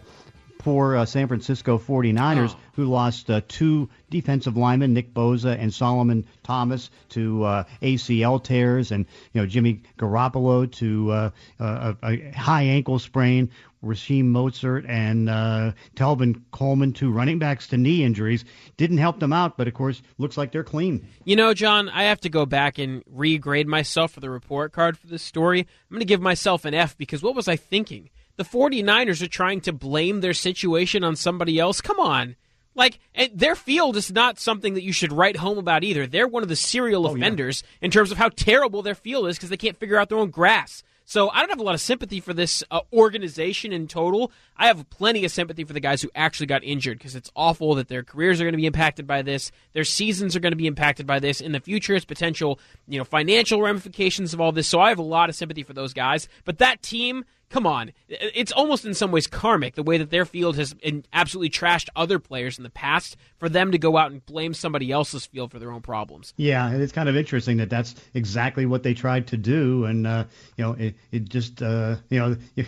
[0.63, 2.59] for uh, San Francisco 49ers, oh.
[2.73, 8.91] who lost uh, two defensive linemen, Nick Bosa and Solomon Thomas, to uh, ACL tears,
[8.91, 13.51] and you know Jimmy Garoppolo to uh, a, a high ankle sprain.
[13.83, 18.45] Raheem Mostert and uh, Tevin Coleman, two running backs to knee injuries,
[18.77, 21.05] didn't help them out, but of course, looks like they're clean.
[21.25, 24.97] You know, John, I have to go back and regrade myself for the report card
[24.97, 25.59] for this story.
[25.59, 28.09] I'm going to give myself an F because what was I thinking?
[28.35, 31.81] The 49ers are trying to blame their situation on somebody else.
[31.81, 32.35] Come on.
[32.75, 32.99] Like,
[33.33, 36.07] their field is not something that you should write home about either.
[36.07, 37.85] They're one of the serial oh, offenders yeah.
[37.85, 40.31] in terms of how terrible their field is because they can't figure out their own
[40.31, 40.83] grass.
[41.05, 44.31] So I don't have a lot of sympathy for this uh, organization in total.
[44.55, 47.75] I have plenty of sympathy for the guys who actually got injured because it's awful
[47.75, 49.51] that their careers are going to be impacted by this.
[49.73, 51.41] Their seasons are going to be impacted by this.
[51.41, 54.67] In the future, it's potential, you know, financial ramifications of all this.
[54.67, 56.29] So I have a lot of sympathy for those guys.
[56.45, 57.91] But that team come on.
[58.09, 60.75] It's almost in some ways karmic the way that their field has
[61.13, 64.89] absolutely trashed other players in the past for them to go out and blame somebody
[64.89, 66.33] else's field for their own problems.
[66.37, 70.07] Yeah, and it's kind of interesting that that's exactly what they tried to do, and
[70.07, 70.23] uh,
[70.55, 72.65] you know, it, it just uh, you know, you,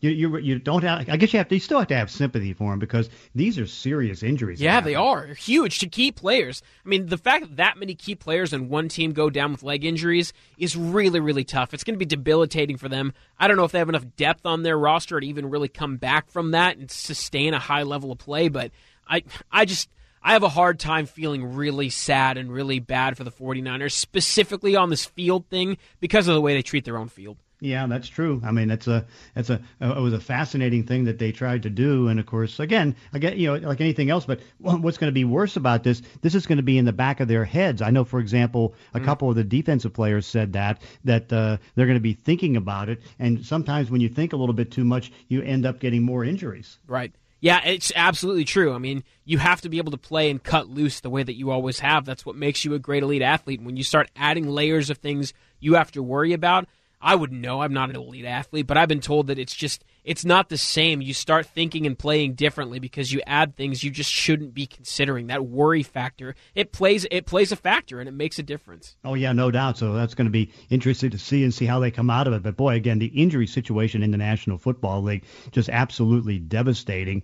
[0.00, 1.08] you you you don't have.
[1.08, 1.54] I guess you have to.
[1.54, 4.60] You still have to have sympathy for them because these are serious injuries.
[4.60, 6.60] Yeah, they are huge to key players.
[6.84, 9.62] I mean, the fact that that many key players in one team go down with
[9.62, 11.72] leg injuries is really really tough.
[11.72, 13.12] It's going to be debilitating for them.
[13.38, 15.98] I don't know if they have enough depth on their roster to even really come
[15.98, 18.48] back from that and sustain a high level of play.
[18.48, 18.72] But
[19.06, 19.88] I, I just.
[20.26, 24.74] I have a hard time feeling really sad and really bad for the 49ers, specifically
[24.74, 27.36] on this field thing, because of the way they treat their own field.
[27.60, 28.42] Yeah, that's true.
[28.44, 31.70] I mean, that's a that's a it was a fascinating thing that they tried to
[31.70, 35.14] do, and of course, again, get you know like anything else, but what's going to
[35.14, 36.02] be worse about this?
[36.22, 37.80] This is going to be in the back of their heads.
[37.80, 39.04] I know, for example, a mm.
[39.04, 42.88] couple of the defensive players said that that uh, they're going to be thinking about
[42.88, 46.02] it, and sometimes when you think a little bit too much, you end up getting
[46.02, 46.80] more injuries.
[46.88, 47.12] Right.
[47.46, 48.72] Yeah, it's absolutely true.
[48.72, 51.36] I mean, you have to be able to play and cut loose the way that
[51.36, 52.04] you always have.
[52.04, 53.62] That's what makes you a great elite athlete.
[53.62, 56.66] When you start adding layers of things you have to worry about,
[57.06, 57.62] I wouldn't know.
[57.62, 60.58] I'm not an elite athlete, but I've been told that it's just it's not the
[60.58, 61.00] same.
[61.00, 65.28] You start thinking and playing differently because you add things you just shouldn't be considering.
[65.28, 68.96] That worry factor, it plays it plays a factor and it makes a difference.
[69.04, 69.78] Oh yeah, no doubt.
[69.78, 72.32] So that's going to be interesting to see and see how they come out of
[72.32, 72.42] it.
[72.42, 77.22] But boy, again, the injury situation in the National Football League just absolutely devastating.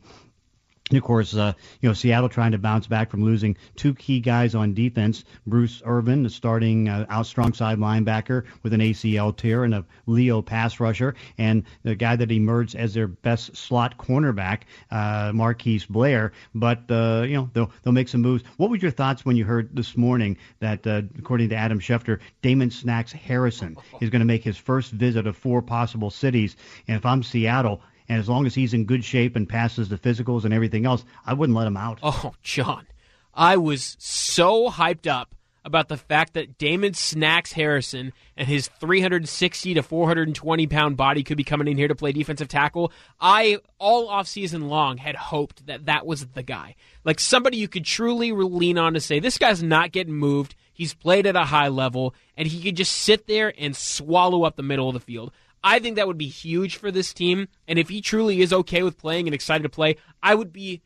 [0.91, 4.21] And of course, uh, you know, Seattle trying to bounce back from losing two key
[4.21, 5.25] guys on defense.
[5.47, 9.85] Bruce Irvin, the starting uh, out strong side linebacker with an ACL tear and a
[10.07, 15.87] Leo pass rusher, and the guy that emerged as their best slot cornerback, uh, Marquise
[15.87, 16.33] Blair.
[16.55, 18.43] But, uh, you know, they'll, they'll make some moves.
[18.57, 22.19] What were your thoughts when you heard this morning that, uh, according to Adam Schefter,
[22.43, 26.57] Damon Snacks Harrison is going to make his first visit of four possible cities?
[26.89, 29.99] And if I'm Seattle, and as long as he's in good shape and passes the
[29.99, 31.99] physicals and everything else, I wouldn't let him out.
[32.03, 32.87] Oh, John,
[33.35, 35.35] I was so hyped up
[35.65, 41.37] about the fact that Damon Snacks Harrison and his 360 to 420 pound body could
[41.37, 42.93] be coming in here to play defensive tackle.
[43.21, 46.75] I all off season long had hoped that that was the guy,
[47.05, 50.55] like somebody you could truly lean on to say this guy's not getting moved.
[50.73, 54.57] He's played at a high level, and he could just sit there and swallow up
[54.57, 55.31] the middle of the field.
[55.65, 57.49] I think that would be huge for this team.
[57.69, 60.83] And if he truly is okay with playing and excited to play, I would be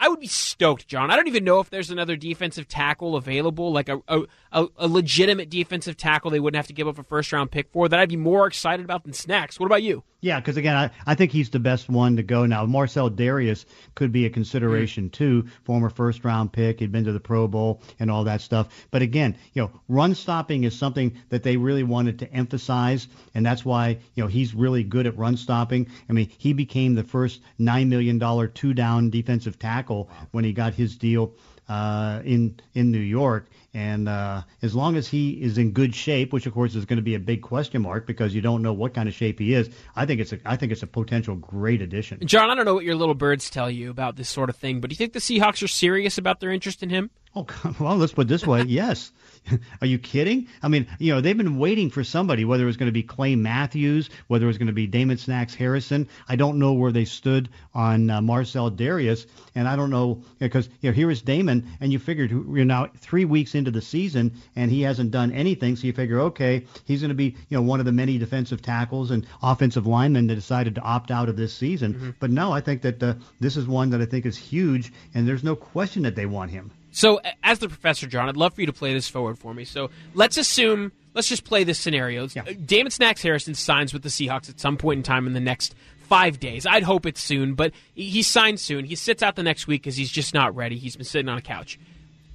[0.00, 1.10] I would be stoked, John.
[1.10, 4.22] I don't even know if there's another defensive tackle available, like a, a,
[4.52, 7.88] a, legitimate defensive tackle they wouldn't have to give up a first round pick for
[7.88, 9.60] that I'd be more excited about than Snacks.
[9.60, 10.02] What about you?
[10.20, 12.66] Yeah, because again, I, I think he's the best one to go now.
[12.66, 15.42] Marcell Dareus could be a consideration mm-hmm.
[15.42, 15.48] too.
[15.62, 18.68] Former first round pick, he'd been to the Pro Bowl and all that stuff.
[18.90, 23.46] But again, you know, run stopping is something that they really wanted to emphasize, and
[23.46, 25.86] that's why you know he's really good at run stopping.
[26.08, 30.52] I mean, he became the first nine million dollar two down defensive tackle when he
[30.52, 31.32] got his deal
[31.68, 33.46] uh, in in New York.
[33.78, 36.96] And uh, as long as he is in good shape, which of course is going
[36.96, 39.54] to be a big question mark because you don't know what kind of shape he
[39.54, 42.18] is, I think it's a I think it's a potential great addition.
[42.26, 44.80] John, I don't know what your little birds tell you about this sort of thing,
[44.80, 47.08] but do you think the Seahawks are serious about their interest in him?
[47.36, 47.46] Oh,
[47.78, 48.62] well, let's put it this way.
[48.62, 49.12] yes.
[49.80, 50.48] Are you kidding?
[50.62, 53.02] I mean, you know, they've been waiting for somebody, whether it was going to be
[53.02, 56.08] Clay Matthews, whether it was going to be Damon Snacks Harrison.
[56.28, 60.68] I don't know where they stood on uh, Marcell Dareus, and I don't know because
[60.80, 64.32] you know here is Damon, and you figured you're now three weeks into the season,
[64.56, 67.62] and he hasn't done anything, so you figure, okay, he's going to be you know
[67.62, 71.36] one of the many defensive tackles and offensive linemen that decided to opt out of
[71.36, 71.94] this season.
[71.94, 72.10] Mm-hmm.
[72.20, 75.26] But no, I think that uh, this is one that I think is huge, and
[75.26, 76.70] there's no question that they want him.
[76.98, 79.64] So, as the professor, John, I'd love for you to play this forward for me.
[79.64, 82.26] So, let's assume, let's just play this scenario.
[82.34, 82.42] Yeah.
[82.42, 85.38] Uh, Damon Snacks Harrison signs with the Seahawks at some point in time in the
[85.38, 85.76] next
[86.08, 86.66] five days.
[86.66, 88.84] I'd hope it's soon, but he signs soon.
[88.84, 90.76] He sits out the next week because he's just not ready.
[90.76, 91.78] He's been sitting on a couch.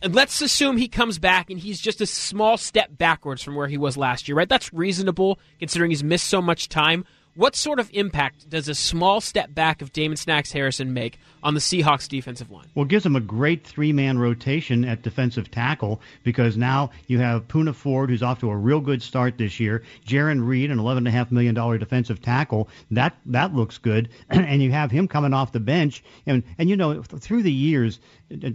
[0.01, 3.67] And let's assume he comes back and he's just a small step backwards from where
[3.67, 4.47] he was last year, right?
[4.47, 7.03] That's reasonable considering he's missed so much time.
[7.35, 11.55] What sort of impact does a small step back of Damon Snacks Harrison make on
[11.55, 12.67] the Seahawks defensive line?
[12.75, 17.17] Well, it gives them a great three man rotation at defensive tackle because now you
[17.17, 20.77] have Poona Ford, who's off to a real good start this year, Jarran Reed, an
[20.77, 22.69] $11.5 million defensive tackle.
[22.91, 24.09] That that looks good.
[24.29, 26.03] and you have him coming off the bench.
[26.27, 27.99] And, and you know, through the years,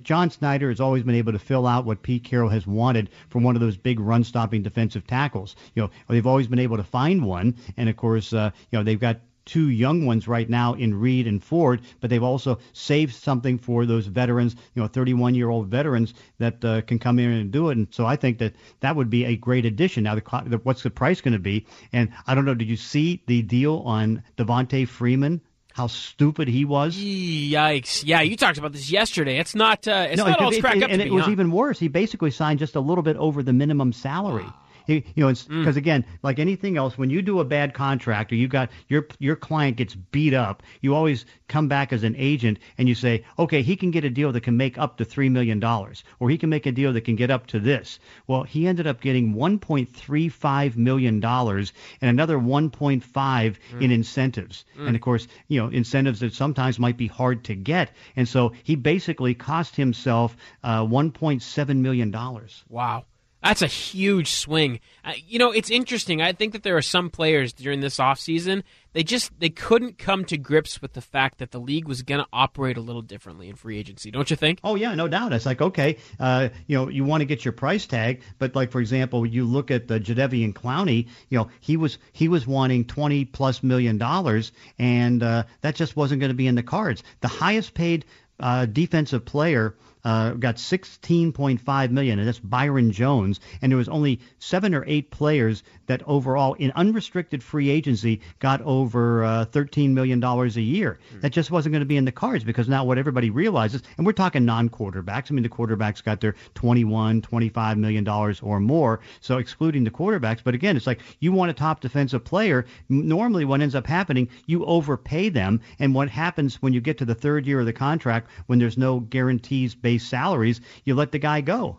[0.02, 3.42] John Schneider has always been able to fill out what Pete Carroll has wanted from
[3.42, 5.56] one of those big run-stopping defensive tackles.
[5.74, 8.82] You know, they've always been able to find one, and of course, uh, you know,
[8.82, 13.14] they've got two young ones right now in Reed and Ford, but they've also saved
[13.14, 17.70] something for those veterans, you know, 31-year-old veterans that uh, can come in and do
[17.70, 17.78] it.
[17.78, 20.04] And so I think that that would be a great addition.
[20.04, 21.66] Now, the, what's the price going to be?
[21.94, 22.54] And I don't know.
[22.54, 25.40] Did you see the deal on Devonta Freeman?
[25.78, 26.96] How stupid he was.
[26.96, 28.02] Yikes!
[28.04, 29.38] Yeah, you talked about this yesterday.
[29.38, 29.88] It's not.
[29.88, 30.90] Uh, it's no, not it, all it's cracked it, up.
[30.90, 31.30] And it be, was huh?
[31.30, 31.78] even worse.
[31.78, 34.44] He basically signed just a little bit over the minimum salary.
[34.88, 35.76] You know, because mm.
[35.76, 39.36] again, like anything else, when you do a bad contract or you got your your
[39.36, 43.60] client gets beat up, you always come back as an agent and you say, okay,
[43.60, 46.38] he can get a deal that can make up to three million dollars, or he
[46.38, 48.00] can make a deal that can get up to this.
[48.26, 53.82] Well, he ended up getting 1.35 million dollars and another 1.5 mm.
[53.82, 54.86] in incentives, mm.
[54.86, 58.52] and of course, you know, incentives that sometimes might be hard to get, and so
[58.62, 60.34] he basically cost himself
[60.64, 62.64] uh, 1.7 million dollars.
[62.70, 63.04] Wow.
[63.42, 64.80] That's a huge swing.
[65.04, 66.20] Uh, you know, it's interesting.
[66.20, 68.64] I think that there are some players during this offseason,
[68.94, 72.20] they just they couldn't come to grips with the fact that the league was going
[72.20, 74.10] to operate a little differently in free agency.
[74.10, 74.58] Don't you think?
[74.64, 75.32] Oh yeah, no doubt.
[75.32, 78.72] It's like okay, uh, you know, you want to get your price tag, but like
[78.72, 81.06] for example, you look at the Jadeveon Clowney.
[81.28, 85.94] You know, he was he was wanting 20 plus million dollars, and uh, that just
[85.94, 87.04] wasn't going to be in the cards.
[87.20, 88.04] The highest paid
[88.40, 93.40] uh, defensive player uh, got 16.5 million, and that's Byron Jones.
[93.60, 98.62] And there was only seven or eight players that overall in unrestricted free agency got
[98.62, 100.98] over uh, 13 million dollars a year.
[101.14, 101.22] Mm.
[101.22, 104.06] That just wasn't going to be in the cards because now what everybody realizes, and
[104.06, 105.30] we're talking non-quarterbacks.
[105.30, 109.00] I mean, the quarterbacks got their 21, 25 million dollars or more.
[109.20, 112.64] So excluding the quarterbacks, but again, it's like you want a top defensive player.
[112.88, 117.04] Normally, what ends up happening, you overpay them, and what happens when you get to
[117.04, 121.18] the third year of the contract, when there's no guarantees based salaries, you let the
[121.18, 121.78] guy go.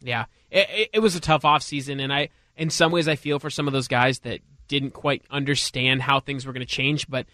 [0.00, 2.28] Yeah, it, it was a tough offseason, and I,
[2.58, 6.20] in some ways, I feel for some of those guys that didn't quite understand how
[6.20, 7.08] things were going to change.
[7.08, 7.26] But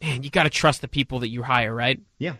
[0.00, 2.00] man, you got to trust the people that you hire, right?
[2.18, 2.34] Yeah.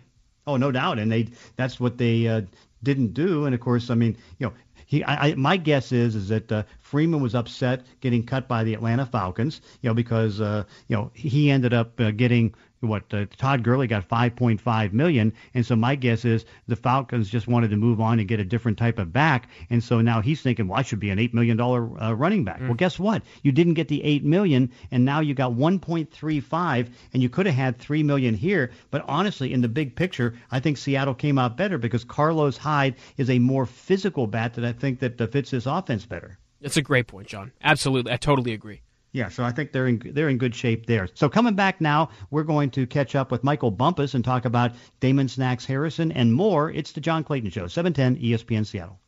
[0.47, 2.43] Oh, no doubt, and they that's what they uh,
[2.83, 3.45] didn't do.
[3.45, 4.55] And of course, I mean, you know,
[4.87, 8.65] he, I, I, my guess is is that uh, Freeman was upset getting cut by
[8.65, 13.13] the Atlanta Falcons, you know, because uh, you know he ended up uh, getting what
[13.13, 17.71] uh, Todd Gurley got 5.5 million, and so my guess is the Falcons just wanted
[17.71, 20.69] to move on and get a different type of back, and so now he's thinking,
[20.69, 22.61] well, I should be an eight million dollar uh, running back.
[22.61, 22.67] Mm.
[22.67, 23.23] Well, guess what?
[23.43, 27.55] You didn't get the eight million, and now you got 1.35, and you could have
[27.55, 28.71] had three million here.
[28.91, 32.97] But honestly, in the big picture, I think Seattle came out better because Carlos Hyde
[33.17, 36.39] is a more physical bat that I think that uh, fits this offense better.
[36.61, 37.53] That's a great point, John.
[37.63, 38.83] Absolutely, I totally agree.
[39.13, 41.09] Yeah, so I think they're in they're in good shape there.
[41.15, 44.73] So coming back now, we're going to catch up with Michael Bumpus and talk about
[45.01, 46.71] Damon Snacks Harrison and more.
[46.71, 49.01] It's the John Clayton Show, 710 ESPN Seattle.